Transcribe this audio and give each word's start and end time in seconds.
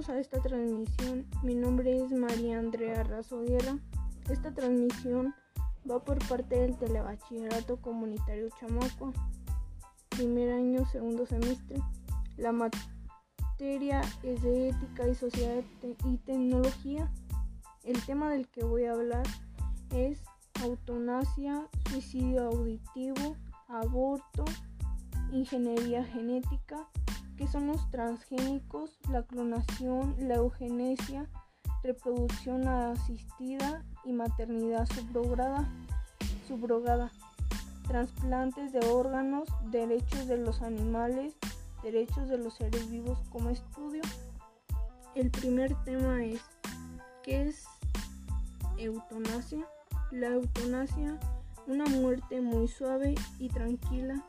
Bienvenidos 0.00 0.32
a 0.32 0.36
esta 0.36 0.48
transmisión. 0.48 1.26
Mi 1.42 1.54
nombre 1.54 1.94
es 1.94 2.10
María 2.10 2.58
Andrea 2.58 3.02
Razo. 3.02 3.42
Esta 4.30 4.50
transmisión 4.54 5.34
va 5.88 6.02
por 6.02 6.26
parte 6.26 6.58
del 6.58 6.78
Telebachillerato 6.78 7.76
Comunitario 7.82 8.48
Chamaco, 8.58 9.12
primer 10.08 10.52
año, 10.52 10.86
segundo 10.86 11.26
semestre. 11.26 11.82
La 12.38 12.50
materia 12.50 14.00
es 14.22 14.40
de 14.42 14.70
ética 14.70 15.06
y 15.06 15.14
sociedad 15.14 15.62
y 16.06 16.16
tecnología. 16.18 17.12
El 17.84 18.02
tema 18.06 18.30
del 18.30 18.48
que 18.48 18.64
voy 18.64 18.84
a 18.86 18.92
hablar 18.92 19.26
es 19.90 20.22
autonasia, 20.62 21.68
suicidio 21.90 22.44
auditivo, 22.44 23.36
aborto, 23.68 24.46
ingeniería 25.30 26.04
genética, 26.04 26.88
que 27.40 27.46
son 27.46 27.68
los 27.68 27.90
transgénicos, 27.90 28.98
la 29.08 29.22
clonación, 29.22 30.14
la 30.18 30.34
eugenesia, 30.34 31.26
reproducción 31.82 32.68
asistida 32.68 33.82
y 34.04 34.12
maternidad 34.12 34.86
subrogada, 34.94 35.66
subrogada, 36.46 37.10
trasplantes 37.88 38.74
de 38.74 38.80
órganos, 38.80 39.48
derechos 39.70 40.26
de 40.26 40.36
los 40.36 40.60
animales, 40.60 41.34
derechos 41.82 42.28
de 42.28 42.36
los 42.36 42.52
seres 42.52 42.90
vivos 42.90 43.18
como 43.30 43.48
estudio. 43.48 44.02
El 45.14 45.30
primer 45.30 45.74
tema 45.84 46.22
es 46.22 46.42
¿qué 47.22 47.48
es 47.48 47.64
eutanasia? 48.76 49.66
La 50.10 50.26
eutanasia, 50.26 51.18
una 51.66 51.86
muerte 51.86 52.42
muy 52.42 52.68
suave 52.68 53.14
y 53.38 53.48
tranquila 53.48 54.26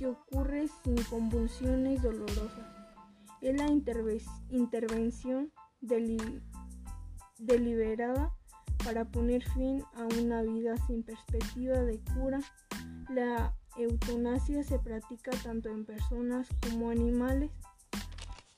que 0.00 0.06
ocurre 0.06 0.66
sin 0.82 0.96
convulsiones 1.10 2.02
dolorosas. 2.02 2.66
Es 3.42 3.54
la 3.54 3.66
intervención 4.48 5.52
deliberada 7.38 8.32
para 8.82 9.04
poner 9.04 9.44
fin 9.50 9.84
a 9.94 10.06
una 10.18 10.40
vida 10.40 10.78
sin 10.86 11.02
perspectiva 11.02 11.80
de 11.80 12.00
cura. 12.14 12.40
La 13.10 13.54
eutanasia 13.76 14.64
se 14.64 14.78
practica 14.78 15.32
tanto 15.42 15.68
en 15.68 15.84
personas 15.84 16.48
como 16.62 16.88
animales. 16.88 17.50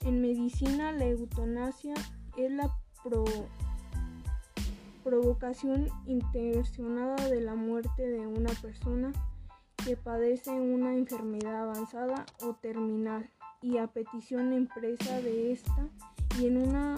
En 0.05 0.21
medicina, 0.21 0.93
la 0.93 1.07
eutanasia 1.07 1.95
es 2.37 2.53
la 2.53 2.71
provocación 5.03 5.89
intencionada 6.07 7.29
de 7.29 7.41
la 7.41 7.57
muerte 7.57 8.07
de 8.07 8.29
una 8.29 8.51
persona 8.63 9.13
que 9.85 9.97
padece 9.97 10.51
una 10.51 10.95
enfermedad 10.95 11.63
avanzada 11.63 12.25
o 12.43 12.55
terminal 12.55 13.29
y 13.61 13.79
a 13.79 13.87
petición 13.87 14.53
empresa 14.53 15.21
de 15.21 15.53
esta 15.53 15.89
y 16.39 16.47
en 16.47 16.57
una 16.59 16.97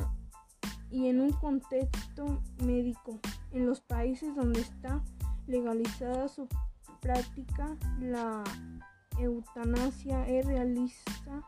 y 0.91 1.09
en 1.09 1.21
un 1.21 1.33
contexto 1.33 2.41
médico. 2.63 3.19
En 3.53 3.67
los 3.67 3.81
países 3.81 4.35
donde 4.37 4.61
está 4.61 5.03
legalizada 5.47 6.29
su 6.29 6.49
práctica, 7.01 7.77
la 8.01 8.45
eutanasia 9.19 10.29
es 10.29 10.47
realiza 10.47 11.43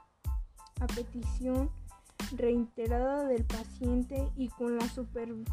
a 0.80 0.86
petición 0.88 1.70
reiterada 2.32 3.24
del 3.24 3.44
paciente 3.44 4.28
y 4.36 4.48
con 4.48 4.76
la 4.76 4.88
supervisión 4.88 5.46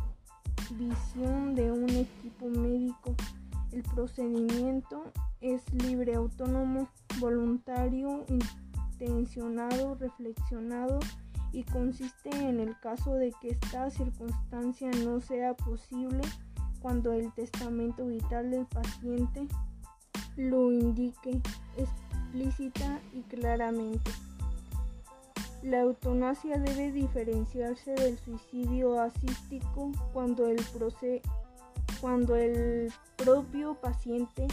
de 1.56 1.72
un 1.72 1.90
equipo 1.90 2.50
médico. 2.50 3.16
El 3.74 3.82
procedimiento 3.82 5.12
es 5.42 5.62
libre, 5.74 6.14
autónomo, 6.14 6.90
voluntario, 7.20 8.24
intencionado, 8.28 9.96
reflexionado 9.96 11.00
y 11.52 11.64
consiste 11.64 12.30
en 12.30 12.60
el 12.60 12.80
caso 12.80 13.16
de 13.16 13.34
que 13.42 13.50
esta 13.50 13.90
circunstancia 13.90 14.92
no 15.04 15.22
sea 15.22 15.56
posible 15.56 16.22
cuando 16.82 17.14
el 17.14 17.34
testamento 17.34 18.06
vital 18.06 18.52
del 18.52 18.68
paciente 18.68 19.48
lo 20.38 20.72
indique 20.72 21.42
explícita 21.76 23.00
y 23.12 23.22
claramente. 23.22 24.12
La 25.64 25.80
eutanasia 25.80 26.60
debe 26.60 26.92
diferenciarse 26.92 27.92
del 27.94 28.20
suicidio 28.20 29.00
asístico 29.02 29.92
cuando 30.12 30.48
el, 30.48 30.60
cuando 32.04 32.36
el 32.36 32.92
propio 33.16 33.76
paciente 33.76 34.46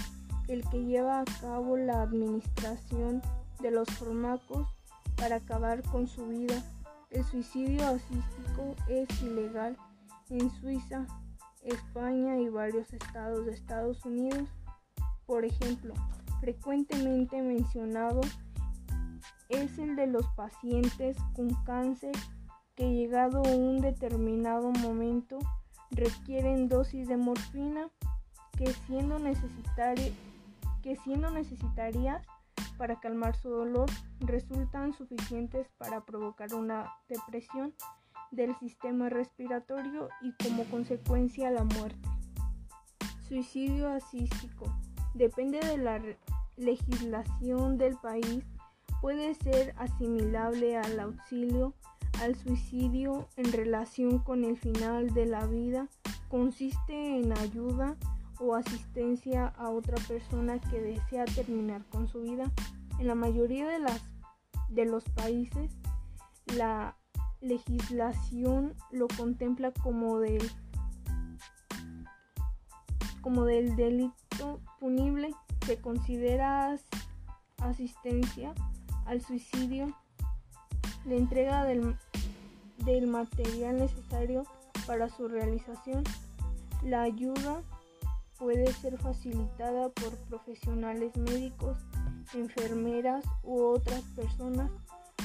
el 0.46 0.62
que 0.68 0.84
lleva 0.84 1.18
a 1.18 1.24
cabo 1.40 1.76
la 1.76 2.02
administración 2.02 3.20
de 3.58 3.72
los 3.72 3.88
fármacos 3.90 4.68
para 5.16 5.34
acabar 5.34 5.82
con 5.82 6.06
su 6.06 6.28
vida. 6.28 6.62
El 7.10 7.24
suicidio 7.24 7.84
asístico 7.88 8.76
es 8.88 9.22
ilegal 9.22 9.76
en 10.28 10.48
Suiza, 10.60 11.08
España 11.64 12.38
y 12.38 12.48
varios 12.48 12.92
estados 12.92 13.44
de 13.44 13.52
Estados 13.54 14.04
Unidos. 14.04 14.48
Por 15.26 15.44
ejemplo, 15.44 15.92
frecuentemente 16.38 17.42
mencionado 17.42 18.20
es 19.48 19.76
el 19.76 19.96
de 19.96 20.06
los 20.06 20.24
pacientes 20.36 21.16
con 21.34 21.52
cáncer 21.64 22.12
que 22.76 22.94
llegado 22.94 23.42
un 23.42 23.80
determinado 23.80 24.70
momento 24.70 25.40
requieren 25.90 26.68
dosis 26.68 27.08
de 27.08 27.16
morfina 27.16 27.88
que 28.56 28.72
siendo 28.86 29.18
necesario 29.18 30.12
que 30.82 30.96
siendo 30.96 31.28
para 32.78 32.98
calmar 32.98 33.36
su 33.36 33.50
dolor 33.50 33.90
resultan 34.20 34.94
suficientes 34.94 35.66
para 35.76 36.00
provocar 36.00 36.54
una 36.54 36.90
depresión 37.08 37.74
del 38.30 38.56
sistema 38.58 39.08
respiratorio 39.08 40.08
y 40.22 40.32
como 40.42 40.64
consecuencia 40.64 41.50
la 41.50 41.64
muerte. 41.64 42.08
Suicidio 43.28 43.90
asístico. 43.90 44.72
Depende 45.14 45.60
de 45.60 45.76
la 45.76 46.00
legislación 46.56 47.76
del 47.76 47.96
país, 47.96 48.44
puede 49.00 49.34
ser 49.34 49.74
asimilable 49.76 50.76
al 50.76 51.00
auxilio, 51.00 51.74
al 52.20 52.36
suicidio 52.36 53.28
en 53.36 53.52
relación 53.52 54.18
con 54.18 54.44
el 54.44 54.56
final 54.56 55.12
de 55.14 55.26
la 55.26 55.46
vida, 55.46 55.88
consiste 56.28 57.18
en 57.18 57.36
ayuda 57.38 57.96
o 58.38 58.54
asistencia 58.54 59.48
a 59.58 59.70
otra 59.70 59.96
persona 60.06 60.58
que 60.60 60.80
desea 60.80 61.24
terminar 61.24 61.84
con 61.86 62.08
su 62.08 62.22
vida. 62.22 62.50
En 62.98 63.06
la 63.06 63.14
mayoría 63.14 63.66
de, 63.68 63.78
las, 63.78 64.02
de 64.68 64.84
los 64.84 65.04
países, 65.04 65.70
la 66.46 66.96
legislación 67.40 68.74
lo 68.90 69.08
contempla 69.08 69.72
como 69.72 70.18
del, 70.18 70.50
como 73.22 73.44
del 73.44 73.76
delito 73.76 74.60
punible. 74.78 75.34
Se 75.66 75.80
considera 75.80 76.76
asistencia 77.58 78.54
al 79.06 79.20
suicidio, 79.20 79.94
la 81.04 81.14
entrega 81.14 81.64
del, 81.64 81.96
del 82.84 83.06
material 83.06 83.78
necesario 83.78 84.44
para 84.86 85.08
su 85.08 85.28
realización, 85.28 86.04
la 86.82 87.02
ayuda 87.02 87.62
puede 88.38 88.72
ser 88.72 88.98
facilitada 88.98 89.90
por 89.90 90.16
profesionales 90.28 91.16
médicos, 91.16 91.76
enfermeras 92.34 93.24
u 93.42 93.60
otras 93.60 94.02
personas. 94.16 94.70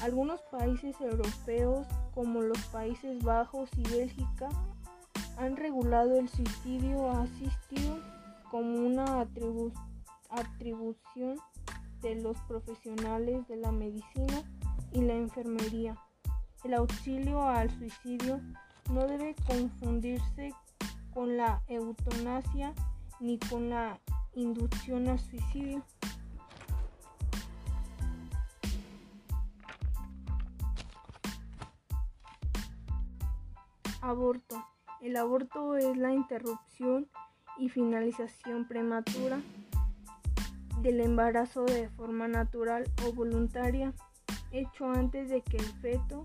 Algunos 0.03 0.41
países 0.51 0.99
europeos, 0.99 1.87
como 2.13 2.41
los 2.41 2.59
Países 2.65 3.23
Bajos 3.23 3.69
y 3.77 3.83
Bélgica, 3.89 4.49
han 5.37 5.55
regulado 5.55 6.19
el 6.19 6.27
suicidio 6.27 7.09
asistido 7.09 7.99
como 8.51 8.85
una 8.85 9.21
atribución 10.29 11.37
de 12.01 12.15
los 12.15 12.37
profesionales 12.41 13.47
de 13.47 13.55
la 13.57 13.71
medicina 13.71 14.43
y 14.91 15.01
la 15.01 15.13
enfermería. 15.13 15.95
El 16.65 16.73
auxilio 16.73 17.47
al 17.47 17.69
suicidio 17.69 18.41
no 18.89 19.05
debe 19.05 19.35
confundirse 19.45 20.51
con 21.13 21.37
la 21.37 21.61
eutanasia 21.67 22.73
ni 23.19 23.37
con 23.37 23.69
la 23.69 23.99
inducción 24.33 25.07
al 25.07 25.19
suicidio. 25.19 25.85
Aborto. 34.01 34.65
El 35.01 35.17
aborto 35.17 35.77
es 35.77 35.95
la 35.95 36.13
interrupción 36.13 37.07
y 37.59 37.69
finalización 37.69 38.67
prematura 38.67 39.39
del 40.81 40.99
embarazo 40.99 41.63
de 41.65 41.89
forma 41.89 42.27
natural 42.27 42.85
o 43.05 43.13
voluntaria, 43.13 43.93
hecho 44.49 44.89
antes 44.89 45.29
de 45.29 45.43
que 45.43 45.57
el 45.57 45.65
feto 45.79 46.23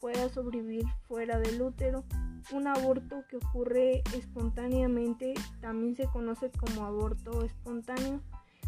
pueda 0.00 0.28
sobrevivir 0.28 0.86
fuera 1.06 1.38
del 1.38 1.60
útero 1.60 2.04
un 2.52 2.66
aborto 2.66 3.24
que 3.28 3.36
ocurre 3.36 4.02
espontáneamente 4.14 5.34
también 5.60 5.94
se 5.94 6.06
conoce 6.06 6.50
como 6.50 6.84
aborto 6.84 7.44
espontáneo 7.44 8.20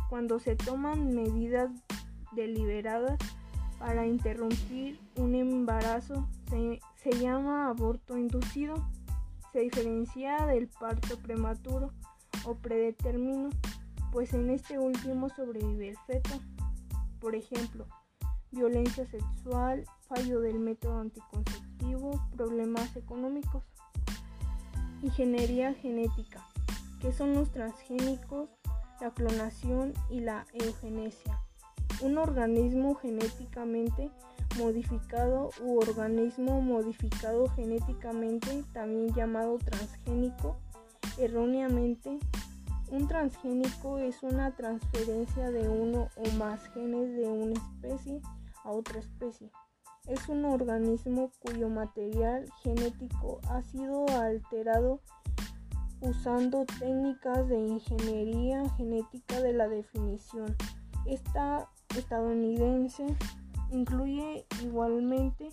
cuando 0.09 0.39
se 0.39 0.57
toman 0.57 1.15
medidas 1.15 1.71
deliberadas 2.33 3.19
para 3.79 4.07
interrumpir 4.07 5.01
un 5.17 5.35
embarazo 5.35 6.29
se, 7.03 7.13
llama 7.19 7.69
aborto 7.69 8.17
inducido. 8.17 8.75
Se 9.53 9.61
diferencia 9.61 10.47
del 10.47 10.69
parto 10.69 11.19
prematuro 11.19 11.91
o 12.45 12.55
predetermino, 12.55 13.51
pues 14.13 14.35
en 14.35 14.51
este 14.51 14.79
último 14.79 15.29
sobrevive 15.31 15.89
el 15.89 15.97
feto. 16.07 16.41
Por 17.21 17.35
ejemplo, 17.35 17.87
violencia 18.53 19.07
sexual, 19.07 19.85
fallo 20.09 20.41
del 20.41 20.59
método 20.59 21.01
anticonceptivo, 21.01 22.23
problemas 22.37 22.95
económicos. 22.97 23.65
Ingeniería 25.03 25.75
genética, 25.75 26.47
que 27.01 27.13
son 27.13 27.35
los 27.35 27.51
transgénicos, 27.51 28.51
la 29.01 29.11
clonación 29.11 29.95
y 30.11 30.21
la 30.21 30.47
eugenesia. 30.53 31.41
Un 32.03 32.19
organismo 32.19 32.95
genéticamente 32.95 34.11
modificado 34.59 35.51
u 35.63 35.79
organismo 35.79 36.61
modificado 36.61 37.49
genéticamente, 37.57 38.65
también 38.73 39.13
llamado 39.15 39.59
transgénico, 39.59 40.59
erróneamente 41.19 42.19
un 42.93 43.09
transgénico 43.09 43.97
es 43.97 44.23
una 44.23 44.51
transferencia 44.55 45.51
de 45.51 45.67
uno 45.67 46.11
o 46.15 46.31
más 46.37 46.61
genes 46.75 47.17
de 47.17 47.27
una 47.27 47.55
especie 47.55 48.21
a 48.65 48.71
otra 48.71 49.01
especie. 49.01 49.51
Es 50.07 50.29
un 50.29 50.45
organismo 50.45 51.31
cuyo 51.39 51.69
material 51.69 52.51
genético 52.63 53.41
ha 53.49 53.63
sido 53.63 54.07
alterado 54.09 55.01
usando 56.01 56.65
técnicas 56.79 57.49
de 57.49 57.59
ingeniería 57.59 58.69
genética 58.77 59.41
de 59.41 59.53
la 59.53 59.69
definición. 59.69 60.57
Esta 61.07 61.69
estadounidense 61.97 63.17
incluye 63.71 64.47
igualmente 64.63 65.51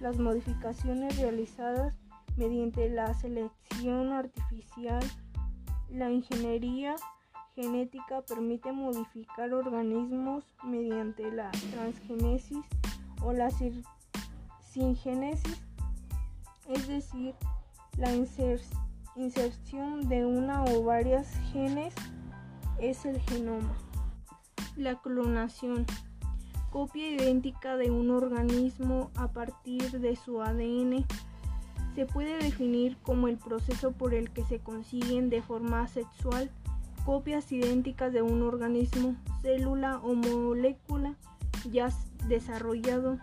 las 0.00 0.18
modificaciones 0.18 1.18
realizadas 1.18 1.98
mediante 2.36 2.88
la 2.88 3.12
selección 3.14 4.12
artificial 4.12 5.02
la 5.90 6.10
ingeniería 6.10 6.96
genética 7.60 8.22
permite 8.22 8.72
modificar 8.72 9.52
organismos 9.52 10.44
mediante 10.64 11.30
la 11.30 11.50
transgénesis 11.72 12.64
o 13.22 13.32
la 13.32 13.50
singénesis, 14.72 15.60
es 16.68 16.88
decir, 16.88 17.34
la 17.98 18.14
inserción 18.14 20.08
de 20.08 20.24
una 20.24 20.64
o 20.64 20.82
varias 20.84 21.28
genes 21.52 21.94
es 22.80 23.04
el 23.04 23.20
genoma. 23.20 23.76
La 24.76 24.98
clonación, 25.02 25.84
copia 26.70 27.10
idéntica 27.10 27.76
de 27.76 27.90
un 27.90 28.10
organismo 28.10 29.10
a 29.16 29.28
partir 29.28 30.00
de 30.00 30.16
su 30.16 30.40
ADN 30.40 31.04
se 31.94 32.06
puede 32.06 32.38
definir 32.38 32.96
como 33.02 33.28
el 33.28 33.36
proceso 33.36 33.92
por 33.92 34.14
el 34.14 34.30
que 34.30 34.44
se 34.44 34.60
consiguen 34.60 35.28
de 35.28 35.42
forma 35.42 35.86
sexual 35.88 36.50
copias 37.04 37.50
idénticas 37.52 38.12
de 38.12 38.22
un 38.22 38.42
organismo, 38.42 39.16
célula 39.42 39.98
o 39.98 40.14
molécula 40.14 41.14
ya 41.70 41.90
desarrollado. 42.28 43.18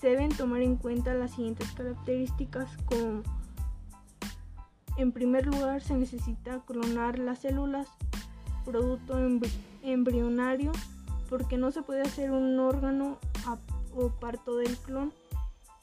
Se 0.00 0.08
deben 0.08 0.30
tomar 0.30 0.62
en 0.62 0.76
cuenta 0.76 1.14
las 1.14 1.32
siguientes 1.32 1.70
características 1.72 2.68
como 2.84 3.22
en 4.96 5.12
primer 5.12 5.46
lugar 5.46 5.82
se 5.82 5.94
necesita 5.94 6.60
clonar 6.60 7.18
las 7.18 7.40
células 7.40 7.86
producto 8.64 9.18
embrionario 9.82 10.72
porque 11.28 11.56
no 11.56 11.70
se 11.70 11.82
puede 11.82 12.02
hacer 12.02 12.30
un 12.30 12.58
órgano 12.58 13.18
o 13.94 14.08
parto 14.08 14.56
del 14.56 14.76
clon 14.78 15.12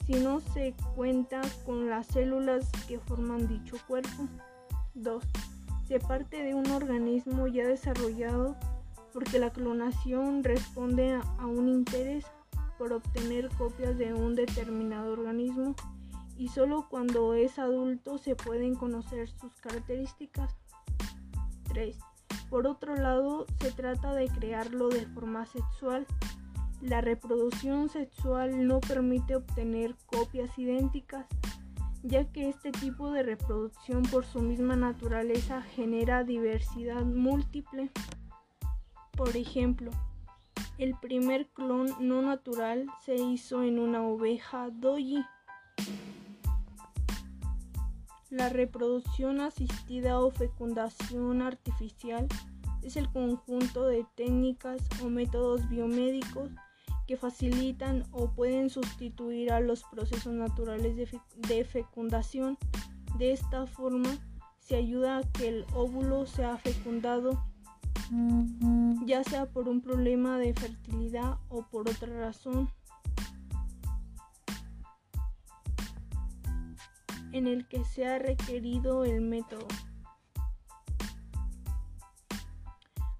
si 0.05 0.13
no 0.13 0.41
se 0.41 0.73
cuenta 0.95 1.41
con 1.65 1.89
las 1.89 2.07
células 2.07 2.69
que 2.87 2.99
forman 2.99 3.47
dicho 3.47 3.77
cuerpo. 3.87 4.27
2. 4.95 5.23
Se 5.87 5.99
parte 5.99 6.43
de 6.43 6.53
un 6.55 6.69
organismo 6.71 7.47
ya 7.47 7.67
desarrollado 7.67 8.55
porque 9.11 9.39
la 9.39 9.51
clonación 9.51 10.43
responde 10.43 11.13
a 11.13 11.45
un 11.45 11.67
interés 11.67 12.25
por 12.77 12.93
obtener 12.93 13.49
copias 13.57 13.97
de 13.97 14.13
un 14.13 14.35
determinado 14.35 15.13
organismo 15.13 15.75
y 16.35 16.47
solo 16.47 16.87
cuando 16.89 17.33
es 17.35 17.59
adulto 17.59 18.17
se 18.17 18.35
pueden 18.35 18.75
conocer 18.75 19.29
sus 19.29 19.53
características. 19.61 20.55
3. 21.71 21.97
Por 22.49 22.67
otro 22.67 22.95
lado, 22.95 23.45
se 23.59 23.71
trata 23.71 24.13
de 24.13 24.27
crearlo 24.27 24.89
de 24.89 25.05
forma 25.07 25.45
sexual 25.45 26.07
la 26.83 26.99
reproducción 26.99 27.87
sexual 27.87 28.67
no 28.67 28.81
permite 28.81 29.37
obtener 29.37 29.95
copias 30.05 30.59
idénticas, 30.59 31.25
ya 32.03 32.25
que 32.25 32.49
este 32.49 32.71
tipo 32.71 33.11
de 33.11 33.23
reproducción 33.23 34.03
por 34.03 34.25
su 34.25 34.41
misma 34.41 34.75
naturaleza 34.75 35.61
genera 35.61 36.23
diversidad 36.25 37.01
múltiple. 37.01 37.89
Por 39.15 39.37
ejemplo, 39.37 39.89
el 40.77 40.95
primer 40.99 41.47
clon 41.47 41.87
no 41.99 42.21
natural 42.21 42.87
se 43.05 43.15
hizo 43.15 43.63
en 43.63 43.79
una 43.79 44.03
oveja 44.03 44.69
doyi. 44.69 45.23
La 48.29 48.49
reproducción 48.49 49.39
asistida 49.39 50.19
o 50.19 50.31
fecundación 50.31 51.41
artificial 51.41 52.27
es 52.81 52.97
el 52.97 53.09
conjunto 53.09 53.87
de 53.87 54.05
técnicas 54.15 54.81
o 55.01 55.09
métodos 55.09 55.69
biomédicos 55.69 56.49
que 57.07 57.17
facilitan 57.17 58.05
o 58.11 58.31
pueden 58.31 58.69
sustituir 58.69 59.51
a 59.51 59.59
los 59.59 59.83
procesos 59.83 60.33
naturales 60.33 60.95
de, 60.95 61.65
fecundación. 61.65 62.57
De 63.17 63.31
esta 63.31 63.65
forma 63.65 64.09
se 64.59 64.75
ayuda 64.75 65.17
a 65.17 65.23
que 65.23 65.49
el 65.49 65.65
óvulo 65.73 66.25
sea 66.25 66.57
fecundado, 66.57 67.43
ya 69.05 69.23
sea 69.23 69.45
por 69.45 69.67
un 69.67 69.81
problema 69.81 70.37
de 70.37 70.53
fertilidad 70.53 71.37
o 71.49 71.63
por 71.63 71.89
otra 71.89 72.13
razón. 72.17 72.69
en 77.31 77.47
el 77.47 77.67
que 77.67 77.83
sea 77.83 78.19
requerido 78.19 79.05
el 79.05 79.21
método. 79.21 79.67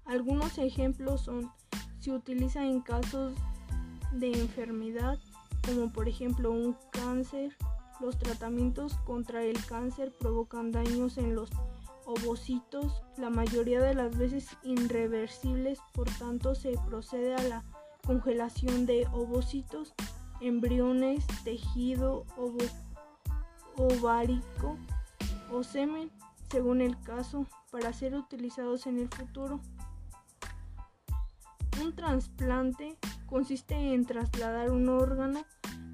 Algunos 0.04 0.56
ejemplos 0.58 1.22
son, 1.22 1.50
se 1.98 2.12
utiliza 2.12 2.64
en 2.64 2.80
casos 2.80 3.34
de 4.12 4.32
enfermedad, 4.32 5.18
como 5.66 5.92
por 5.92 6.08
ejemplo 6.08 6.50
un 6.50 6.76
cáncer. 6.90 7.56
Los 8.00 8.18
tratamientos 8.18 8.94
contra 9.04 9.42
el 9.44 9.64
cáncer 9.66 10.12
provocan 10.18 10.72
daños 10.72 11.16
en 11.16 11.34
los 11.34 11.50
ovocitos, 12.06 13.02
la 13.16 13.30
mayoría 13.30 13.80
de 13.80 13.94
las 13.94 14.16
veces 14.16 14.48
irreversibles, 14.62 15.78
por 15.92 16.08
tanto 16.18 16.54
se 16.54 16.74
procede 16.86 17.34
a 17.34 17.42
la 17.44 17.64
congelación 18.06 18.86
de 18.86 19.06
ovocitos, 19.12 19.94
embriones, 20.40 21.24
tejido 21.44 22.26
ovárico 23.76 24.76
o 25.50 25.62
semen, 25.62 26.10
según 26.50 26.80
el 26.80 27.00
caso, 27.00 27.46
para 27.70 27.92
ser 27.92 28.14
utilizados 28.14 28.86
en 28.86 28.98
el 28.98 29.08
futuro. 29.08 29.60
Un 31.82 31.94
trasplante 31.94 32.96
consiste 33.26 33.74
en 33.74 34.06
trasladar 34.06 34.70
un 34.70 34.88
órgano, 34.88 35.44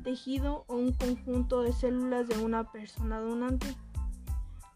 tejido 0.04 0.64
o 0.66 0.76
un 0.76 0.92
conjunto 0.92 1.62
de 1.62 1.72
células 1.72 2.28
de 2.28 2.42
una 2.44 2.70
persona 2.70 3.18
donante 3.18 3.75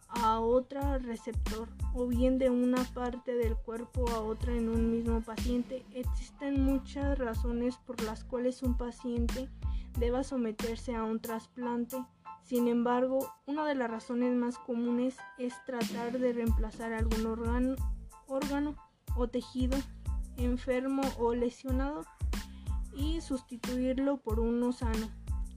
a 0.09 0.41
otra 0.41 0.99
receptor 0.99 1.69
o 1.95 2.07
bien 2.07 2.39
de 2.39 2.51
una 2.51 2.83
parte 2.85 3.35
del 3.35 3.57
cuerpo 3.57 4.09
a 4.11 4.21
otra 4.21 4.55
en 4.55 4.69
un 4.69 4.91
mismo 4.91 5.21
paciente. 5.21 5.85
Existen 5.95 6.63
muchas 6.63 7.19
razones 7.19 7.77
por 7.79 8.01
las 8.03 8.25
cuales 8.25 8.63
un 8.63 8.77
paciente 8.77 9.49
deba 9.99 10.25
someterse 10.25 10.95
a 10.95 11.05
un 11.05 11.21
trasplante. 11.21 12.03
Sin 12.43 12.69
embargo, 12.69 13.33
una 13.47 13.67
de 13.67 13.75
las 13.75 13.91
razones 13.91 14.35
más 14.35 14.59
comunes 14.59 15.17
es 15.39 15.55
tratar 15.67 16.19
de 16.19 16.33
reemplazar 16.33 16.93
algún 16.93 17.27
órgano, 17.27 17.75
órgano 18.27 18.75
o 19.17 19.29
tejido 19.29 19.79
enfermo 20.37 21.03
o 21.19 21.35
lesionado 21.35 22.05
y 22.97 23.21
sustituirlo 23.21 24.19
por 24.19 24.41
uno 24.41 24.73
sano. 24.73 25.09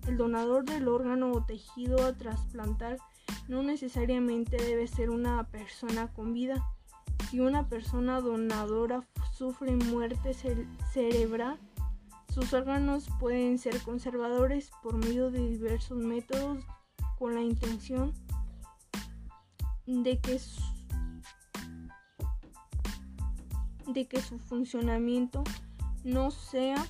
El 0.07 0.17
donador 0.17 0.65
del 0.65 0.87
órgano 0.87 1.31
o 1.31 1.43
tejido 1.43 2.05
a 2.05 2.13
trasplantar 2.13 2.97
no 3.47 3.63
necesariamente 3.63 4.57
debe 4.57 4.87
ser 4.87 5.09
una 5.09 5.43
persona 5.49 6.13
con 6.13 6.33
vida. 6.33 6.63
Si 7.29 7.39
una 7.39 7.67
persona 7.67 8.21
donadora 8.21 9.05
sufre 9.33 9.75
muerte 9.75 10.33
cerebral, 10.93 11.59
sus 12.33 12.53
órganos 12.53 13.07
pueden 13.19 13.57
ser 13.57 13.81
conservadores 13.81 14.71
por 14.83 14.95
medio 14.95 15.31
de 15.31 15.47
diversos 15.47 15.97
métodos 15.97 16.63
con 17.17 17.33
la 17.35 17.41
intención 17.41 18.13
de 19.85 20.19
que 20.19 20.39
de 23.87 24.07
que 24.07 24.21
su 24.21 24.37
funcionamiento 24.39 25.43
no 26.03 26.31
sea 26.31 26.85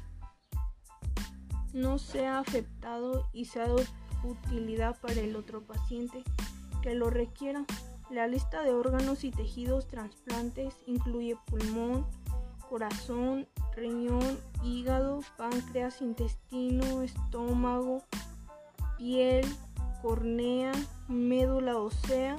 no 1.73 1.99
sea 1.99 2.39
afectado 2.39 3.27
y 3.33 3.45
sea 3.45 3.67
de 3.67 3.85
utilidad 4.23 4.99
para 4.99 5.21
el 5.21 5.35
otro 5.35 5.61
paciente 5.61 6.23
que 6.81 6.95
lo 6.95 7.09
requiera. 7.09 7.65
La 8.09 8.27
lista 8.27 8.63
de 8.63 8.73
órganos 8.73 9.23
y 9.23 9.31
tejidos 9.31 9.87
trasplantes 9.87 10.73
incluye 10.85 11.37
pulmón, 11.45 12.07
corazón, 12.69 13.47
riñón, 13.75 14.39
hígado, 14.63 15.19
páncreas, 15.37 16.01
intestino, 16.01 17.01
estómago, 17.03 18.03
piel, 18.97 19.45
cornea, 20.01 20.71
médula 21.07 21.77
ósea, 21.77 22.37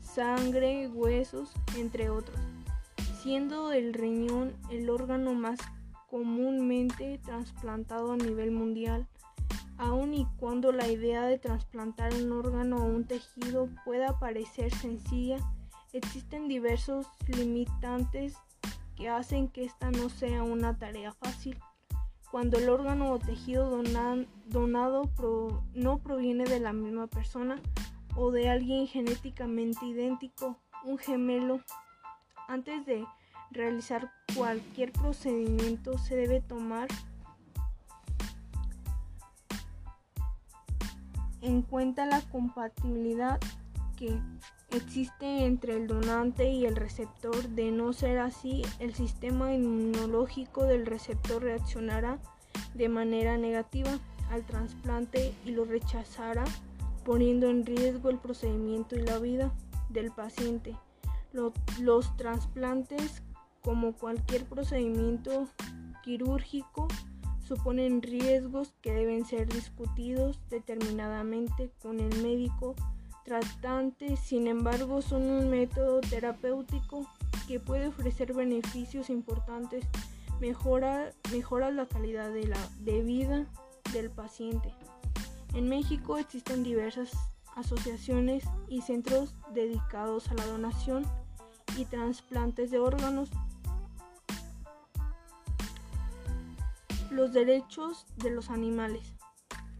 sangre, 0.00 0.88
huesos, 0.88 1.50
entre 1.76 2.08
otros, 2.10 2.38
siendo 3.22 3.72
el 3.72 3.92
riñón 3.92 4.56
el 4.70 4.88
órgano 4.88 5.34
más 5.34 5.58
comúnmente 6.08 7.18
trasplantado 7.18 8.12
a 8.12 8.16
nivel 8.16 8.50
mundial, 8.50 9.06
aun 9.76 10.14
y 10.14 10.26
cuando 10.38 10.72
la 10.72 10.88
idea 10.88 11.26
de 11.26 11.38
trasplantar 11.38 12.14
un 12.14 12.32
órgano 12.32 12.76
o 12.76 12.84
un 12.84 13.04
tejido 13.04 13.68
pueda 13.84 14.18
parecer 14.18 14.72
sencilla, 14.74 15.38
existen 15.92 16.48
diversos 16.48 17.06
limitantes 17.26 18.34
que 18.96 19.08
hacen 19.08 19.48
que 19.48 19.64
esta 19.64 19.90
no 19.90 20.08
sea 20.08 20.42
una 20.42 20.78
tarea 20.78 21.12
fácil. 21.12 21.58
Cuando 22.30 22.58
el 22.58 22.68
órgano 22.68 23.12
o 23.12 23.18
tejido 23.18 23.68
donado 24.46 25.10
no 25.74 25.98
proviene 25.98 26.44
de 26.44 26.60
la 26.60 26.72
misma 26.72 27.06
persona 27.06 27.60
o 28.16 28.30
de 28.30 28.48
alguien 28.48 28.86
genéticamente 28.86 29.84
idéntico, 29.84 30.56
un 30.84 30.98
gemelo, 30.98 31.60
antes 32.50 32.84
de 32.84 33.06
realizar 33.52 34.10
cualquier 34.34 34.92
procedimiento 34.92 35.98
se 35.98 36.16
debe 36.16 36.40
tomar 36.40 36.88
en 41.42 41.62
cuenta 41.62 42.06
la 42.06 42.20
compatibilidad 42.22 43.38
que 43.96 44.20
existe 44.70 45.44
entre 45.44 45.76
el 45.76 45.86
donante 45.86 46.50
y 46.50 46.66
el 46.66 46.74
receptor. 46.74 47.48
De 47.50 47.70
no 47.70 47.92
ser 47.92 48.18
así, 48.18 48.62
el 48.80 48.94
sistema 48.94 49.54
inmunológico 49.54 50.64
del 50.64 50.86
receptor 50.86 51.42
reaccionará 51.42 52.18
de 52.74 52.88
manera 52.88 53.38
negativa 53.38 53.90
al 54.30 54.44
trasplante 54.44 55.34
y 55.44 55.52
lo 55.52 55.64
rechazará, 55.64 56.44
poniendo 57.04 57.48
en 57.48 57.64
riesgo 57.64 58.10
el 58.10 58.18
procedimiento 58.18 58.96
y 58.96 59.02
la 59.02 59.18
vida 59.18 59.52
del 59.88 60.10
paciente. 60.10 60.76
Los, 61.32 62.16
trasplantes, 62.16 63.22
como 63.62 63.92
cualquier 63.92 64.44
procedimiento 64.44 65.48
quirúrgico, 66.02 66.88
suponen 67.46 68.02
riesgos 68.02 68.72
que 68.80 68.92
deben 68.92 69.24
ser 69.24 69.48
discutidos 69.48 70.40
determinadamente 70.50 71.70
con 71.82 72.00
el 72.00 72.22
médico 72.22 72.74
tratantes, 73.24 74.18
sin 74.18 74.46
embargo, 74.48 75.02
son 75.02 75.22
un 75.22 75.50
método 75.50 76.00
terapéutico 76.00 77.06
que 77.46 77.60
puede 77.60 77.86
ofrecer 77.86 78.32
beneficios 78.32 79.08
importantes, 79.10 79.84
mejora, 80.40 81.12
mejora 81.30 81.70
la 81.70 81.86
calidad 81.86 82.32
de, 82.32 82.48
la, 82.48 82.58
de 82.80 83.02
vida 83.02 83.46
del 83.92 84.10
paciente. 84.10 84.74
En 85.54 85.68
México 85.68 86.18
existen 86.18 86.62
diversas 86.62 87.12
asociaciones 87.56 88.44
y 88.68 88.82
centros 88.82 89.34
dedicados 89.52 90.30
a 90.30 90.34
la 90.34 90.46
donación 90.46 91.04
y 91.80 91.86
trasplantes 91.86 92.70
de 92.70 92.78
órganos. 92.78 93.30
Los 97.10 97.32
derechos 97.32 98.06
de 98.16 98.30
los 98.30 98.50
animales. 98.50 99.14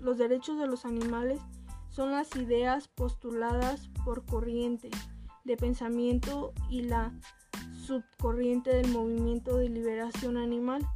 Los 0.01 0.17
derechos 0.17 0.59
de 0.59 0.67
los 0.67 0.87
animales 0.87 1.41
son 1.91 2.13
las 2.13 2.35
ideas 2.37 2.89
postuladas 2.89 3.89
por 4.05 4.25
corriente 4.25 4.91
de 5.45 5.57
pensamiento 5.57 6.53
y 6.71 6.83
la 6.83 7.13
subcorriente 7.85 8.75
del 8.75 8.89
movimiento 8.89 9.57
de 9.57 9.69
liberación 9.69 10.37
animal, 10.37 10.87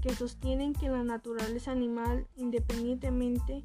que 0.00 0.14
sostienen 0.14 0.72
que 0.72 0.88
la 0.88 1.04
naturaleza 1.04 1.72
animal, 1.72 2.26
independientemente 2.36 3.64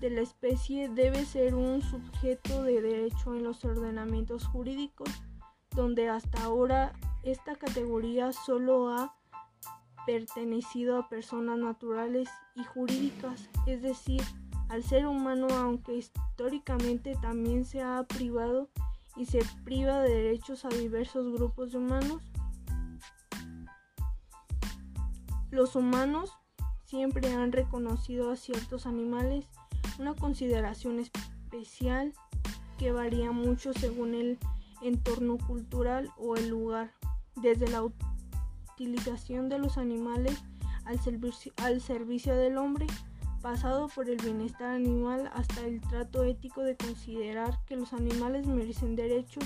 de 0.00 0.10
la 0.10 0.20
especie, 0.22 0.88
debe 0.88 1.24
ser 1.24 1.54
un 1.54 1.82
sujeto 1.82 2.62
de 2.62 2.80
derecho 2.80 3.34
en 3.34 3.44
los 3.44 3.64
ordenamientos 3.64 4.46
jurídicos, 4.46 5.08
donde 5.74 6.08
hasta 6.08 6.42
ahora 6.44 6.92
esta 7.22 7.56
categoría 7.56 8.32
solo 8.32 8.90
ha 8.90 9.14
pertenecido 10.06 10.98
a 10.98 11.08
personas 11.08 11.58
naturales 11.58 12.28
y 12.54 12.64
jurídicas, 12.64 13.48
es 13.66 13.82
decir, 13.82 14.22
al 14.68 14.82
ser 14.82 15.06
humano, 15.06 15.48
aunque 15.50 15.96
históricamente 15.96 17.16
también 17.20 17.64
se 17.64 17.82
ha 17.82 18.04
privado 18.04 18.68
y 19.16 19.26
se 19.26 19.40
priva 19.64 20.00
de 20.00 20.10
derechos 20.10 20.64
a 20.64 20.68
diversos 20.68 21.32
grupos 21.32 21.72
de 21.72 21.78
humanos. 21.78 22.22
Los 25.50 25.74
humanos 25.76 26.32
siempre 26.84 27.32
han 27.34 27.52
reconocido 27.52 28.30
a 28.30 28.36
ciertos 28.36 28.86
animales 28.86 29.46
una 29.98 30.14
consideración 30.14 31.00
especial 31.00 32.12
que 32.78 32.92
varía 32.92 33.32
mucho 33.32 33.72
según 33.72 34.14
el 34.14 34.38
entorno 34.82 35.38
cultural 35.38 36.10
o 36.16 36.36
el 36.36 36.48
lugar, 36.48 36.92
desde 37.36 37.68
la 37.68 37.82
utilización 37.82 39.48
de 39.48 39.58
los 39.58 39.78
animales 39.78 40.42
al 40.84 40.98
servicio, 41.00 41.52
al 41.56 41.80
servicio 41.80 42.34
del 42.36 42.58
hombre 42.58 42.86
pasado 43.42 43.88
por 43.88 44.08
el 44.08 44.16
bienestar 44.16 44.74
animal 44.74 45.30
hasta 45.34 45.60
el 45.64 45.80
trato 45.80 46.24
ético 46.24 46.62
de 46.62 46.76
considerar 46.76 47.58
que 47.66 47.76
los 47.76 47.92
animales 47.92 48.46
merecen 48.46 48.96
derechos 48.96 49.44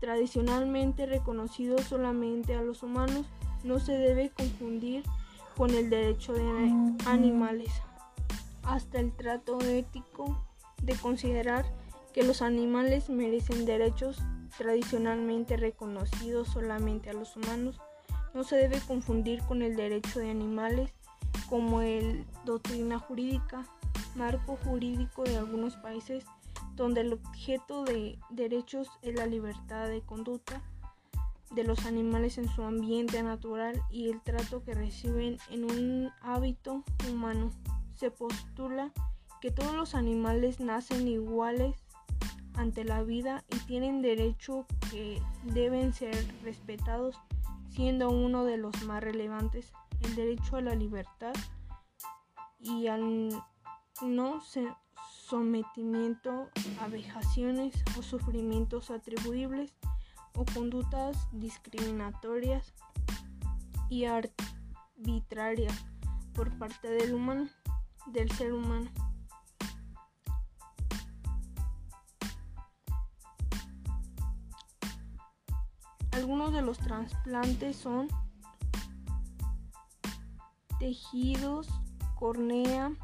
tradicionalmente 0.00 1.06
reconocidos 1.06 1.82
solamente 1.82 2.54
a 2.54 2.62
los 2.62 2.82
humanos, 2.82 3.26
no 3.62 3.78
se 3.78 3.92
debe 3.92 4.30
confundir 4.30 5.02
con 5.56 5.70
el 5.70 5.88
derecho 5.88 6.32
de 6.32 6.42
animales, 7.06 7.70
hasta 8.64 8.98
el 8.98 9.12
trato 9.12 9.60
ético 9.60 10.44
de 10.82 10.94
considerar 10.96 11.64
que 12.12 12.22
los 12.22 12.42
animales 12.42 13.08
merecen 13.08 13.64
derechos 13.64 14.18
tradicionalmente 14.58 15.56
reconocidos 15.56 16.48
solamente 16.48 17.10
a 17.10 17.14
los 17.14 17.36
humanos, 17.36 17.80
no 18.34 18.44
se 18.44 18.56
debe 18.56 18.80
confundir 18.80 19.42
con 19.44 19.62
el 19.62 19.76
derecho 19.76 20.20
de 20.20 20.30
animales 20.30 20.92
como 21.48 21.82
el 21.82 22.24
doctrina 22.44 22.98
jurídica, 22.98 23.64
marco 24.16 24.56
jurídico 24.64 25.24
de 25.24 25.36
algunos 25.36 25.76
países 25.76 26.24
donde 26.74 27.02
el 27.02 27.12
objeto 27.12 27.84
de 27.84 28.18
derechos 28.30 28.88
es 29.02 29.14
la 29.14 29.26
libertad 29.26 29.88
de 29.88 30.02
conducta 30.02 30.62
de 31.52 31.62
los 31.62 31.86
animales 31.86 32.38
en 32.38 32.48
su 32.48 32.62
ambiente 32.62 33.22
natural 33.22 33.80
y 33.90 34.10
el 34.10 34.20
trato 34.20 34.64
que 34.64 34.74
reciben 34.74 35.38
en 35.50 35.64
un 35.64 36.10
hábito 36.20 36.82
humano. 37.08 37.50
Se 37.94 38.10
postula 38.10 38.92
que 39.40 39.52
todos 39.52 39.74
los 39.74 39.94
animales 39.94 40.58
nacen 40.58 41.06
iguales 41.06 41.76
ante 42.56 42.84
la 42.84 43.02
vida 43.02 43.44
y 43.50 43.58
tienen 43.66 44.02
derechos 44.02 44.66
que 44.90 45.20
deben 45.44 45.92
ser 45.92 46.14
respetados, 46.42 47.20
siendo 47.70 48.10
uno 48.10 48.44
de 48.44 48.56
los 48.56 48.82
más 48.84 49.02
relevantes 49.02 49.72
el 50.02 50.14
derecho 50.14 50.56
a 50.56 50.60
la 50.60 50.74
libertad 50.74 51.34
y 52.60 52.86
al 52.86 53.28
no 54.02 54.42
sometimiento 55.26 56.48
a 56.80 56.88
vejaciones 56.88 57.74
o 57.98 58.02
sufrimientos 58.02 58.90
atribuibles 58.90 59.74
o 60.36 60.44
conductas 60.44 61.28
discriminatorias 61.32 62.74
y 63.88 64.04
arbitrarias 64.04 65.84
por 66.34 66.56
parte 66.58 66.88
del 66.90 67.14
humano, 67.14 67.48
del 68.06 68.30
ser 68.32 68.52
humano. 68.52 68.90
Algunos 76.24 76.54
de 76.54 76.62
los 76.62 76.78
trasplantes 76.78 77.76
son 77.76 78.08
tejidos, 80.78 81.68
cornea, 82.14 82.94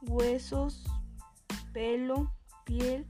huesos, 0.00 0.82
pelo, 1.74 2.32
piel, 2.64 3.06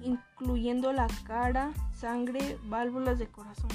incluyendo 0.00 0.94
la 0.94 1.08
cara, 1.26 1.74
sangre, 1.92 2.58
válvulas 2.64 3.18
de 3.18 3.26
corazón. 3.26 3.68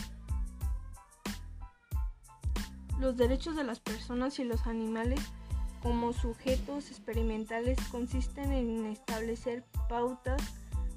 Los 3.00 3.18
derechos 3.18 3.56
de 3.56 3.64
las 3.64 3.80
personas 3.80 4.40
y 4.40 4.44
los 4.44 4.66
animales 4.66 5.20
como 5.84 6.14
sujetos 6.14 6.90
experimentales 6.90 7.78
consisten 7.92 8.52
en 8.54 8.88
establecer 8.88 9.64
pautas 9.88 10.42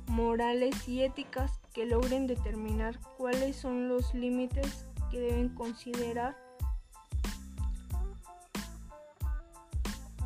morales 0.06 0.88
y 0.88 1.02
éticas 1.02 1.60
que 1.74 1.84
logren 1.84 2.26
determinar 2.26 2.98
cuáles 3.18 3.56
son 3.56 3.88
los 3.88 4.14
límites 4.14 4.86
que 5.10 5.20
deben 5.20 5.48
considerar 5.50 6.36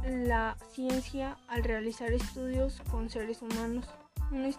la 0.05 0.57
ciencia 0.73 1.39
al 1.49 1.65
realizar 1.65 2.13
estudios 2.13 2.81
con 2.91 3.11
seres 3.11 3.43
humanos. 3.43 3.87
Un, 4.31 4.55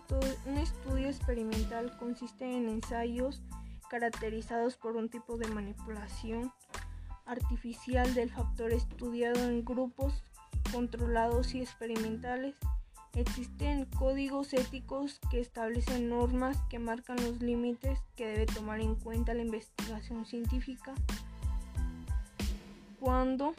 un, 0.48 0.58
estudio 0.58 1.08
experimental 1.08 1.96
consiste 1.98 2.46
en 2.46 2.68
ensayos 2.68 3.42
caracterizados 3.90 4.76
por 4.76 4.96
un 4.96 5.10
tipo 5.10 5.38
de 5.38 5.48
manipulación 5.48 6.52
artificial 7.26 8.14
del 8.16 8.32
factor 8.32 8.72
estudiado 8.74 9.44
en 9.44 9.64
grupos 9.64 10.24
controlados 10.72 11.54
y 11.54 11.62
experimentales. 11.62 12.56
Existen 13.16 13.86
códigos 13.86 14.54
éticos 14.54 15.20
que 15.32 15.40
establecen 15.40 16.10
normas 16.10 16.58
que 16.70 16.80
marcan 16.80 17.18
los 17.18 17.42
límites 17.42 18.00
que 18.16 18.28
debe 18.28 18.46
tomar 18.46 18.80
en 18.80 18.96
cuenta 18.96 19.34
la 19.34 19.42
investigación 19.42 20.26
científica. 20.26 20.94
Cuando 23.00 23.54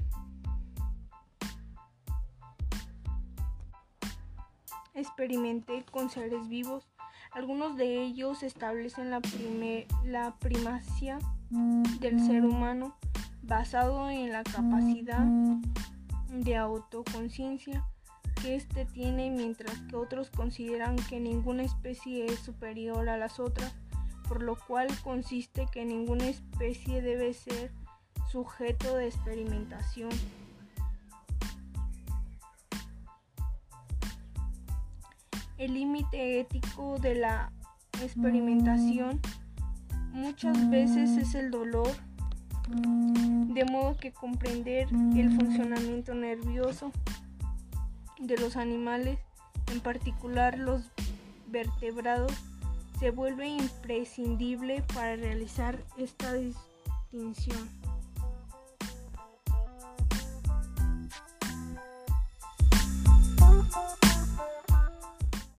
experimenté 4.95 5.85
con 5.91 6.11
seres 6.11 6.49
vivos, 6.49 6.89
algunos 7.33 7.77
de 7.77 8.03
ellos 8.03 8.43
establecen 8.43 9.11
la, 9.11 9.21
la 10.05 10.35
primacia 10.39 11.19
del 12.01 12.25
ser 12.25 12.45
humano 12.45 12.97
basado 13.43 14.09
en 14.11 14.31
la 14.31 14.45
capacidad 14.45 15.27
de 16.29 16.57
autoconciencia 16.57 17.85
que 18.43 18.55
éste 18.55 18.85
tiene, 18.87 19.31
mientras 19.31 19.79
que 19.83 19.97
otros 19.97 20.31
consideran 20.31 20.97
que 20.97 21.21
ninguna 21.21 21.63
especie 21.63 22.27
es 22.27 22.39
superior 22.41 23.09
a 23.09 23.17
las 23.17 23.41
otras, 23.41 23.75
por 24.29 24.43
lo 24.43 24.57
cual 24.57 24.89
consiste 25.03 25.67
que 25.73 25.85
ninguna 25.85 26.29
especie 26.29 27.03
debe 27.03 27.35
ser 27.35 27.73
sujeto 28.31 28.97
de 28.97 29.09
experimentación. 29.09 30.11
El 35.59 35.75
límite 35.75 36.41
ético 36.41 36.99
de 36.99 37.17
la 37.17 37.53
experimentación 38.03 39.21
muchas 40.13 40.71
veces 40.71 41.17
es 41.19 41.35
el 41.35 41.51
dolor, 41.51 41.91
de 42.69 43.65
modo 43.65 43.97
que 43.97 44.13
comprender 44.13 44.89
el 44.93 45.33
funcionamiento 45.37 46.15
nervioso 46.15 46.93
de 48.21 48.37
los 48.39 48.57
animales, 48.57 49.19
en 49.73 49.81
particular 49.81 50.59
los 50.59 50.83
vertebrados, 51.49 52.33
se 52.99 53.11
vuelve 53.11 53.49
imprescindible 53.49 54.83
para 54.95 55.17
realizar 55.17 55.83
esta 55.97 56.35
distinción. 56.35 57.80